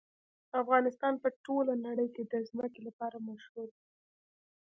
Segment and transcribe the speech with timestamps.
[0.61, 3.85] افغانستان په ټوله نړۍ کې د ځمکه لپاره مشهور دی.